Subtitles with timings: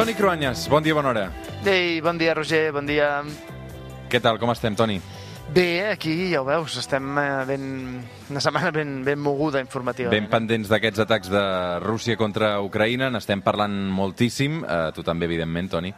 [0.00, 1.26] Toni Cruanyes, bon dia, bona hora.
[1.68, 3.18] Ei, bon dia, Roger, bon dia.
[4.08, 4.94] Què tal, com estem, Toni?
[5.52, 7.66] Bé, aquí ja ho veus, estem eh, ben...
[8.32, 10.08] una setmana ben, ben moguda informativa.
[10.08, 11.42] Ben pendents d'aquests atacs de
[11.84, 15.92] Rússia contra Ucraïna, n'estem parlant moltíssim, eh, tu també, evidentment, Toni.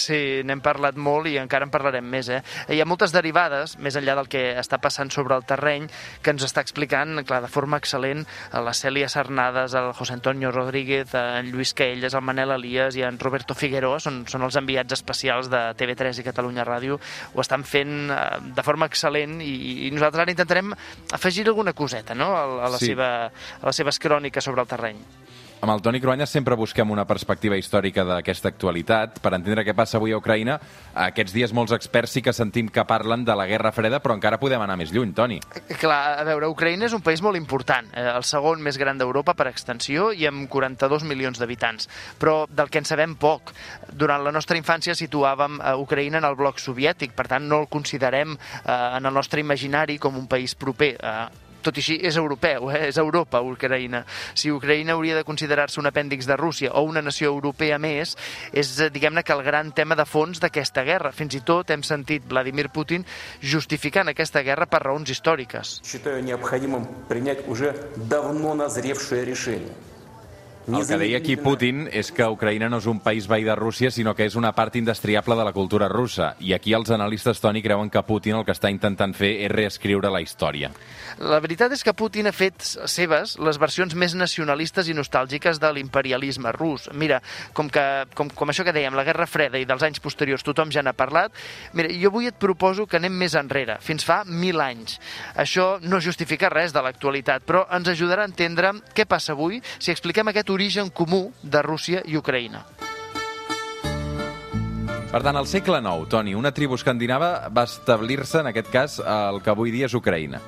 [0.00, 2.30] Sí, n'hem parlat molt i encara en parlarem més.
[2.32, 2.40] Eh?
[2.72, 5.88] Hi ha moltes derivades, més enllà del que està passant sobre el terreny,
[6.22, 11.12] que ens està explicant, clar, de forma excel·lent, la Cèlia Sarnades, el José Antonio Rodríguez,
[11.14, 15.50] en Lluís Caelles, el Manel Elias i en Roberto Figueroa, són, són els enviats especials
[15.52, 16.98] de TV3 i Catalunya Ràdio,
[17.34, 18.20] ho estan fent eh,
[18.56, 20.72] de forma excel·lent i, i nosaltres ara intentarem
[21.12, 22.32] afegir alguna coseta no?
[22.36, 22.92] a, a, la Sí.
[22.94, 24.98] seva, a les seves cròniques sobre el terreny.
[25.60, 29.98] Amb el Toni Cruanyes sempre busquem una perspectiva històrica d'aquesta actualitat per entendre què passa
[29.98, 30.54] avui a Ucraïna.
[31.04, 34.38] Aquests dies molts experts sí que sentim que parlen de la Guerra Freda, però encara
[34.40, 35.36] podem anar més lluny, Toni.
[35.82, 39.34] Clar, a veure, Ucraïna és un país molt important, eh, el segon més gran d'Europa
[39.36, 43.52] per extensió i amb 42 milions d'habitants, però del que en sabem poc.
[43.92, 47.68] Durant la nostra infància situàvem a Ucraïna en el bloc soviètic, per tant no el
[47.68, 50.94] considerem eh, en el nostre imaginari com un país proper.
[50.96, 52.85] Eh, tot i així és europeu, eh?
[52.91, 54.03] és Europa, Ucraïna.
[54.37, 58.13] Si Ucraïna hauria de considerar-se un apèndix de Rússia o una nació europea més,
[58.53, 61.11] és, eh, diguem-ne, que el gran tema de fons d'aquesta guerra.
[61.11, 63.05] Fins i tot hem sentit Vladimir Putin
[63.41, 65.81] justificant aquesta guerra per raons històriques.
[65.83, 69.73] Считаю необходимым принять уже давно назревшее решение.
[70.68, 73.88] el que deia aquí Putin és que Ucraïna no és un país veí de Rússia,
[73.90, 76.34] sinó que és una part indestriable de la cultura russa.
[76.38, 80.12] I aquí els analistes, Toni, creuen que Putin el que està intentant fer és reescriure
[80.12, 80.70] la història.
[81.18, 85.72] La veritat és que Putin ha fet seves les versions més nacionalistes i nostàlgiques de
[85.74, 86.86] l'imperialisme rus.
[86.94, 87.18] Mira,
[87.56, 90.70] com, que, com, com això que dèiem, la Guerra Freda i dels anys posteriors tothom
[90.70, 91.34] ja n'ha parlat,
[91.74, 95.00] mira, jo avui et proposo que anem més enrere, fins fa mil anys.
[95.34, 99.90] Això no justifica res de l'actualitat, però ens ajudarà a entendre què passa avui si
[99.90, 100.59] expliquem aquest origen
[100.92, 102.79] comú de Rússia i Ucraïna.
[105.10, 109.40] Per tant, al segle IX, Toni, una tribu escandinava va establir-se, en aquest cas, al
[109.42, 110.38] que avui dia és Ucraïna.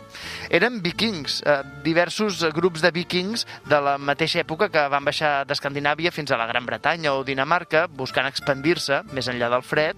[0.52, 6.12] eren vikings, eh, diversos grups de vikings de la mateixa època que van baixar d'Escandinàvia
[6.12, 9.96] fins a la Gran Bretanya o Dinamarca, buscant expandir-se més enllà del fred,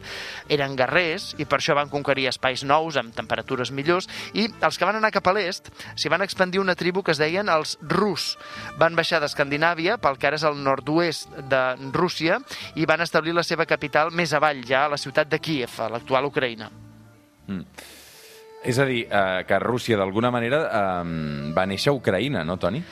[0.49, 4.85] eren guerrers i per això van conquerir espais nous amb temperatures millors i els que
[4.85, 8.39] van anar cap a l'est s'hi van expandir una tribu que es deien els rus.
[8.79, 12.39] Van baixar d'Escandinàvia pel que ara és el nord-oest de Rússia
[12.77, 15.89] i van establir la seva capital més avall, ja a la ciutat de Kíev, a
[15.93, 16.71] l'actual Ucraïna.
[18.65, 22.83] És a dir, eh, que Rússia, d'alguna manera, eh, va néixer a Ucraïna, no, Toni?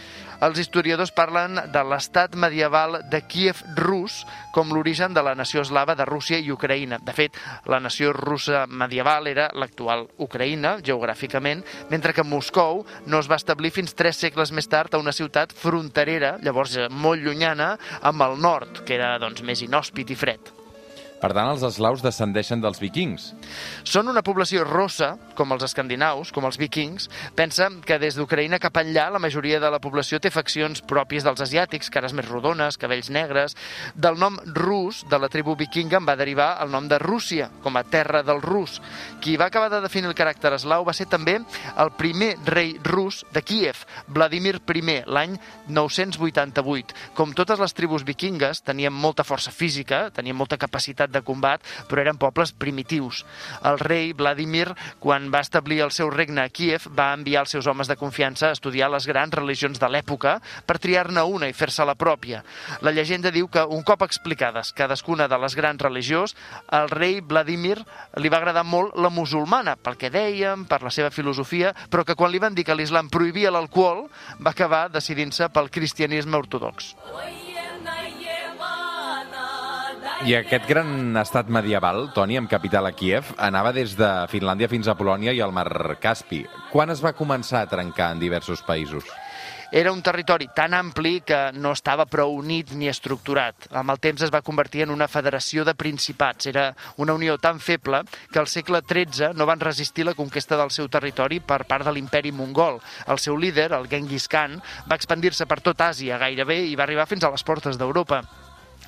[0.42, 5.94] Els historiadors parlen de l'estat medieval de Kiev rus com l'origen de la nació eslava
[5.94, 6.98] de Rússia i Ucraïna.
[6.98, 7.38] De fet,
[7.70, 13.70] la nació russa medieval era l'actual Ucraïna, geogràficament, mentre que Moscou no es va establir
[13.70, 18.36] fins tres segles més tard a una ciutat fronterera, llavors eh, molt llunyana, amb el
[18.42, 20.52] nord, que era doncs, més inhòspit i fred.
[21.22, 23.28] Per tant, els eslaus descendeixen dels vikings.
[23.86, 27.06] Són una població rossa, com els escandinaus, com els vikings.
[27.38, 31.44] Pensa que des d'Ucraïna cap enllà la majoria de la població té faccions pròpies dels
[31.44, 33.54] asiàtics, cares més rodones, cabells negres.
[33.94, 37.78] Del nom rus de la tribu vikinga en va derivar el nom de Rússia, com
[37.78, 38.80] a terra del rus.
[39.22, 43.22] Qui va acabar de definir el caràcter eslau va ser també el primer rei rus
[43.30, 45.38] de Kíev, Vladimir I, l'any
[45.70, 46.98] 988.
[47.14, 52.02] Com totes les tribus vikingues, tenien molta força física, tenien molta capacitat de combat, però
[52.02, 53.22] eren pobles primitius.
[53.64, 57.68] El rei Vladimir, quan va establir el seu regne a Kíev, va enviar els seus
[57.70, 61.84] homes de confiança a estudiar les grans religions de l'època per triar-ne una i fer-se
[61.86, 62.42] la pròpia.
[62.82, 66.36] La llegenda diu que un cop explicades cadascuna de les grans religions,
[66.68, 67.78] al rei Vladimir
[68.16, 72.16] li va agradar molt la musulmana, pel que dèiem, per la seva filosofia, però que
[72.18, 74.06] quan li van dir que l'islam prohibia l'alcohol,
[74.40, 76.94] va acabar decidint-se pel cristianisme ortodox.
[80.22, 84.86] I aquest gran estat medieval, Toni, amb capital a Kiev, anava des de Finlàndia fins
[84.86, 86.44] a Polònia i al mar Caspi.
[86.70, 89.08] Quan es va començar a trencar en diversos països?
[89.74, 93.66] Era un territori tan ampli que no estava prou unit ni estructurat.
[93.72, 96.46] Amb el temps es va convertir en una federació de principats.
[96.52, 96.68] Era
[97.02, 100.86] una unió tan feble que al segle XIII no van resistir la conquesta del seu
[100.86, 102.78] territori per part de l'imperi mongol.
[103.08, 107.10] El seu líder, el Genghis Khan, va expandir-se per tot Àsia gairebé i va arribar
[107.10, 108.22] fins a les portes d'Europa.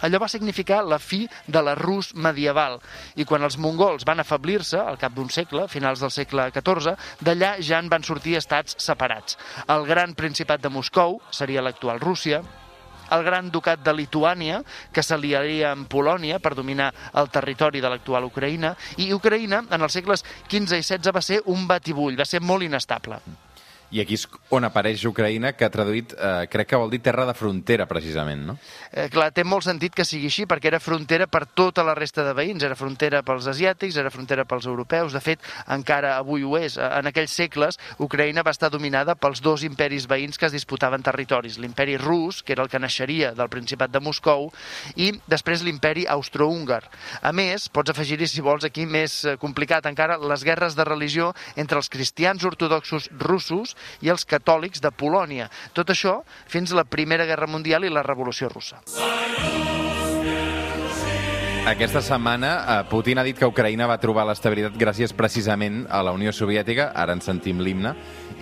[0.02, 2.80] Allò va significar la fi de la Rus medieval.
[3.16, 7.54] I quan els mongols van afablir-se, al cap d'un segle, finals del segle XIV, d'allà
[7.60, 9.38] ja en van sortir estats separats.
[9.68, 12.42] El Gran Principat de Moscou seria l'actual Rússia,
[13.10, 14.62] el Gran Ducat de Lituània,
[14.92, 19.92] que s'aliaria amb Polònia per dominar el territori de l'actual Ucraïna, i Ucraïna, en els
[19.92, 23.20] segles XV i XVI, va ser un batibull, va ser molt inestable.
[23.94, 27.24] I aquí és on apareix Ucraïna, que ha traduït, eh, crec que vol dir terra
[27.28, 28.56] de frontera, precisament, no?
[28.90, 32.24] Eh, clar, té molt sentit que sigui així, perquè era frontera per tota la resta
[32.26, 36.56] de veïns, era frontera pels asiàtics, era frontera pels europeus, de fet, encara avui ho
[36.58, 36.74] és.
[36.76, 41.02] Eh, en aquells segles, Ucraïna va estar dominada pels dos imperis veïns que es disputaven
[41.02, 44.50] territoris, l'imperi rus, que era el que naixeria del Principat de Moscou,
[44.96, 46.82] i després l'imperi austro-húngar.
[47.22, 51.30] A més, pots afegir-hi, si vols, aquí més eh, complicat encara, les guerres de religió
[51.54, 55.50] entre els cristians ortodoxos russos i els catòlics de Polònia.
[55.72, 58.82] Tot això fins a la Primera Guerra Mundial i la Revolució Russa.
[61.64, 66.12] Aquesta setmana eh, Putin ha dit que Ucraïna va trobar l'estabilitat gràcies precisament a la
[66.12, 67.94] Unió Soviètica, ara en sentim l'himne,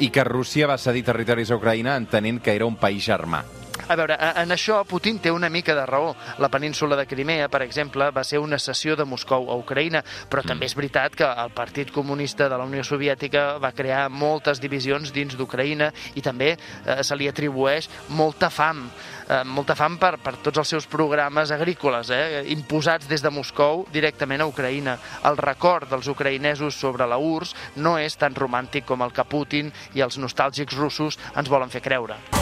[0.03, 3.45] i que Rússia va cedir territoris a Ucraïna entenent que era un país germà.
[3.89, 6.13] A veure, en això Putin té una mica de raó.
[6.39, 10.45] La península de Crimea, per exemple, va ser una cessió de Moscou a Ucraïna, però
[10.47, 15.13] també és veritat que el Partit Comunista de la Unió Soviètica va crear moltes divisions
[15.13, 18.87] dins d'Ucraïna i també eh, se li atribueix molta fam
[19.29, 23.87] eh, molta fam per, per tots els seus programes agrícoles, eh, imposats des de Moscou
[23.93, 24.99] directament a Ucraïna.
[25.29, 29.73] El record dels ucraïnesos sobre la URSS no és tan romàntic com el que Putin
[29.95, 32.42] i els nostàlgics russos ens volen fer creure.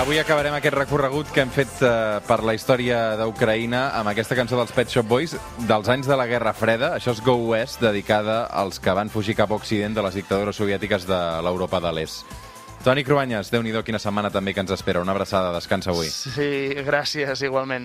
[0.00, 1.90] Avui acabarem aquest recorregut que hem fet eh,
[2.24, 5.34] per la història d'Ucraïna amb aquesta cançó dels Pet Shop Boys
[5.68, 6.94] dels anys de la Guerra Freda.
[6.96, 10.56] Això és Go West, dedicada als que van fugir cap a Occident de les dictadures
[10.56, 12.24] soviètiques de l'Europa de l'Est.
[12.80, 15.02] Toni Cruanyes, déu nhi quina setmana també que ens espera.
[15.04, 16.08] Una abraçada, descansa avui.
[16.08, 17.84] Sí, gràcies, igualment.